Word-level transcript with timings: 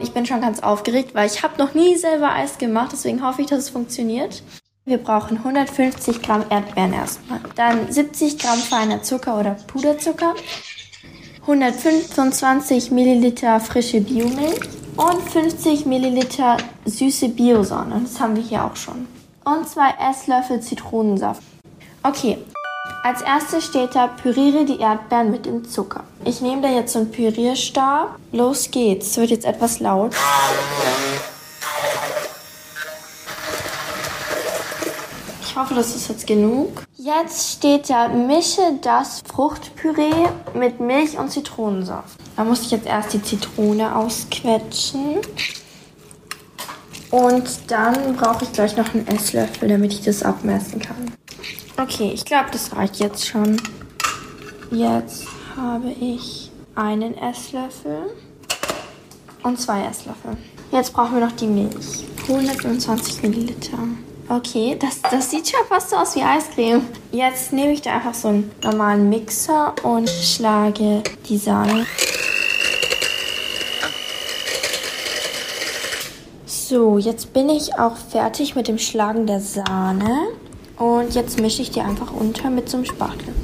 Ich 0.00 0.12
bin 0.12 0.24
schon 0.26 0.40
ganz 0.40 0.60
aufgeregt, 0.60 1.14
weil 1.14 1.26
ich 1.26 1.42
habe 1.42 1.58
noch 1.58 1.74
nie 1.74 1.96
selber 1.96 2.32
Eis 2.32 2.58
gemacht, 2.58 2.90
deswegen 2.92 3.26
hoffe 3.26 3.42
ich, 3.42 3.48
dass 3.48 3.58
es 3.58 3.70
funktioniert. 3.70 4.42
Wir 4.84 4.98
brauchen 4.98 5.38
150 5.38 6.22
Gramm 6.22 6.44
Erdbeeren 6.48 6.92
erstmal, 6.92 7.40
dann 7.56 7.90
70 7.90 8.38
Gramm 8.38 8.58
feiner 8.58 9.02
Zucker 9.02 9.38
oder 9.38 9.56
Puderzucker, 9.66 10.34
125 11.42 12.90
Milliliter 12.92 13.58
frische 13.58 14.00
Biomilch 14.00 14.60
und 14.96 15.20
50 15.30 15.86
Milliliter 15.86 16.58
süße 16.84 17.30
Biosahne. 17.30 18.00
Das 18.02 18.20
haben 18.20 18.36
wir 18.36 18.42
hier 18.42 18.64
auch 18.64 18.76
schon. 18.76 19.08
Und 19.44 19.68
zwei 19.68 19.90
Esslöffel 19.98 20.60
Zitronensaft. 20.60 21.42
Okay, 22.02 22.38
als 23.02 23.22
erstes 23.22 23.64
steht 23.64 23.94
da, 23.94 24.08
püriere 24.08 24.64
die 24.64 24.80
Erdbeeren 24.80 25.30
mit 25.30 25.46
dem 25.46 25.68
Zucker. 25.68 26.04
Ich 26.24 26.40
nehme 26.40 26.62
da 26.62 26.68
jetzt 26.68 26.92
so 26.92 26.98
einen 26.98 27.10
Pürierstab. 27.10 28.18
Los 28.32 28.70
geht's. 28.70 29.08
Es 29.08 29.16
wird 29.16 29.30
jetzt 29.30 29.46
etwas 29.46 29.80
laut. 29.80 30.14
Ich 35.42 35.56
hoffe, 35.56 35.74
das 35.74 35.96
ist 35.96 36.08
jetzt 36.08 36.26
genug. 36.26 36.84
Jetzt 36.96 37.54
steht 37.54 37.88
da, 37.88 38.08
mische 38.08 38.78
das 38.82 39.22
Fruchtpüree 39.32 40.28
mit 40.54 40.78
Milch 40.78 41.16
und 41.18 41.30
Zitronensaft. 41.30 42.18
Da 42.36 42.44
muss 42.44 42.60
ich 42.62 42.70
jetzt 42.70 42.86
erst 42.86 43.14
die 43.14 43.22
Zitrone 43.22 43.96
ausquetschen. 43.96 45.16
Und 47.10 47.48
dann 47.68 48.16
brauche 48.16 48.44
ich 48.44 48.52
gleich 48.52 48.76
noch 48.76 48.92
einen 48.92 49.06
Esslöffel, 49.08 49.68
damit 49.68 49.94
ich 49.94 50.02
das 50.02 50.22
abmessen 50.22 50.80
kann. 50.80 51.12
Okay, 51.80 52.10
ich 52.12 52.24
glaube, 52.24 52.48
das 52.50 52.74
reicht 52.74 52.96
jetzt 52.96 53.24
schon. 53.24 53.56
Jetzt 54.72 55.26
habe 55.56 55.90
ich 55.92 56.50
einen 56.74 57.16
Esslöffel 57.16 58.10
und 59.44 59.60
zwei 59.60 59.84
Esslöffel. 59.84 60.36
Jetzt 60.72 60.92
brauchen 60.92 61.14
wir 61.14 61.26
noch 61.26 61.36
die 61.36 61.46
Milch. 61.46 62.04
125 62.22 63.22
Milliliter. 63.22 63.78
Okay, 64.28 64.76
das, 64.76 65.00
das 65.02 65.30
sieht 65.30 65.48
schon 65.48 65.64
fast 65.68 65.90
so 65.90 65.96
aus 65.96 66.16
wie 66.16 66.22
Eiscreme. 66.22 66.84
Jetzt 67.12 67.52
nehme 67.52 67.72
ich 67.72 67.80
da 67.80 67.94
einfach 67.94 68.12
so 68.12 68.28
einen 68.28 68.50
normalen 68.62 69.08
Mixer 69.08 69.72
und 69.84 70.10
schlage 70.10 71.04
die 71.28 71.38
Sahne. 71.38 71.86
So, 76.44 76.98
jetzt 76.98 77.32
bin 77.32 77.48
ich 77.48 77.78
auch 77.78 77.96
fertig 77.96 78.56
mit 78.56 78.66
dem 78.66 78.78
Schlagen 78.78 79.28
der 79.28 79.40
Sahne. 79.40 80.28
Und 80.78 81.14
jetzt 81.14 81.40
mische 81.40 81.62
ich 81.62 81.70
die 81.70 81.80
einfach 81.80 82.12
unter 82.12 82.50
mit 82.50 82.68
so 82.68 82.76
einem 82.76 82.86
Spatel. 82.86 83.34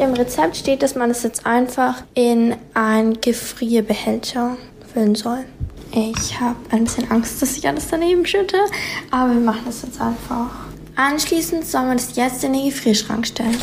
Im 0.00 0.12
Rezept 0.14 0.56
steht, 0.56 0.82
dass 0.82 0.94
man 0.94 1.10
es 1.10 1.22
jetzt 1.22 1.46
einfach 1.46 2.02
in 2.14 2.54
ein 2.74 3.20
Gefrierbehälter 3.20 4.56
füllen 4.92 5.14
soll. 5.14 5.44
Ich 5.92 6.38
habe 6.38 6.56
ein 6.70 6.84
bisschen 6.84 7.10
Angst, 7.10 7.42
dass 7.42 7.56
ich 7.56 7.66
alles 7.66 7.88
daneben 7.88 8.24
schütte, 8.24 8.58
aber 9.10 9.32
wir 9.32 9.40
machen 9.40 9.62
das 9.66 9.82
jetzt 9.82 10.00
einfach. 10.00 10.50
Anschließend 10.94 11.66
soll 11.66 11.82
man 11.82 11.96
das 11.96 12.14
jetzt 12.14 12.44
in 12.44 12.52
den 12.52 12.66
Gefrierschrank 12.66 13.26
stellen. 13.26 13.56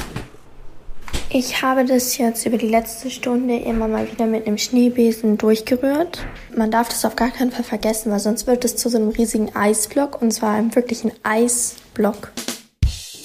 Ich 1.30 1.62
habe 1.62 1.86
das 1.86 2.18
jetzt 2.18 2.46
über 2.46 2.58
die 2.58 2.70
letzte 2.70 3.10
Stunde 3.10 3.58
immer 3.58 3.88
mal 3.88 4.10
wieder 4.12 4.26
mit 4.26 4.48
einem 4.48 4.58
Schneebesen 4.58 5.38
durchgerührt. 5.38 6.20
Man 6.56 6.72
darf 6.72 6.90
das 6.90 7.04
auf 7.06 7.16
gar 7.16 7.30
keinen 7.30 7.52
Fall 7.52 7.64
vergessen, 7.64 8.12
weil 8.12 8.20
sonst 8.20 8.48
wird 8.48 8.64
es 8.66 8.76
zu 8.76 8.90
so 8.90 8.98
einem 8.98 9.10
riesigen 9.10 9.56
Eisblock 9.56 10.22
und 10.22 10.32
zwar 10.32 10.54
einem 10.54 10.74
wirklichen 10.76 11.12
Eisblock. 11.24 12.32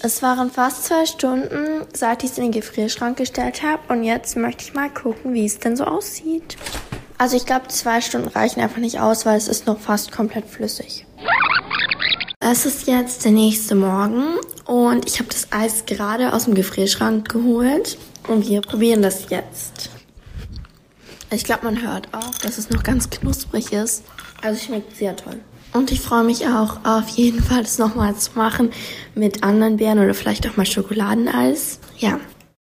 Es 0.04 0.20
waren 0.20 0.50
fast 0.50 0.84
zwei 0.86 1.06
Stunden, 1.06 1.86
seit 1.92 2.24
ich 2.24 2.32
es 2.32 2.38
in 2.38 2.44
den 2.44 2.52
Gefrierschrank 2.52 3.16
gestellt 3.16 3.62
habe. 3.62 3.82
Und 3.88 4.02
jetzt 4.02 4.36
möchte 4.36 4.64
ich 4.64 4.74
mal 4.74 4.90
gucken, 4.90 5.32
wie 5.32 5.46
es 5.46 5.60
denn 5.60 5.76
so 5.76 5.84
aussieht. 5.84 6.56
Also 7.18 7.36
ich 7.36 7.46
glaube, 7.46 7.68
zwei 7.68 8.00
Stunden 8.00 8.26
reichen 8.26 8.60
einfach 8.60 8.78
nicht 8.78 8.98
aus, 8.98 9.24
weil 9.26 9.36
es 9.36 9.46
ist 9.46 9.68
noch 9.68 9.78
fast 9.78 10.10
komplett 10.10 10.46
flüssig. 10.46 11.06
Es 12.40 12.66
ist 12.66 12.88
jetzt 12.88 13.24
der 13.24 13.30
nächste 13.30 13.76
Morgen 13.76 14.24
und 14.66 15.06
ich 15.06 15.20
habe 15.20 15.28
das 15.28 15.46
Eis 15.52 15.86
gerade 15.86 16.32
aus 16.32 16.46
dem 16.46 16.54
Gefrierschrank 16.54 17.28
geholt 17.28 17.96
und 18.26 18.48
wir 18.48 18.60
probieren 18.60 19.02
das 19.02 19.30
jetzt. 19.30 19.90
Ich 21.32 21.44
glaube, 21.44 21.64
man 21.64 21.80
hört 21.80 22.08
auch, 22.12 22.36
dass 22.42 22.58
es 22.58 22.68
noch 22.68 22.82
ganz 22.82 23.08
knusprig 23.08 23.72
ist. 23.72 24.04
Also 24.42 24.62
schmeckt 24.62 24.94
sehr 24.96 25.16
toll. 25.16 25.40
Und 25.72 25.90
ich 25.90 26.02
freue 26.02 26.24
mich 26.24 26.46
auch 26.46 26.84
auf 26.84 27.08
jeden 27.08 27.42
Fall, 27.42 27.62
das 27.62 27.78
nochmal 27.78 28.14
zu 28.16 28.32
machen 28.34 28.70
mit 29.14 29.42
anderen 29.42 29.78
Beeren 29.78 29.98
oder 29.98 30.12
vielleicht 30.12 30.46
auch 30.46 30.58
mal 30.58 30.66
Schokoladeneis. 30.66 31.78
Ja, 31.96 32.20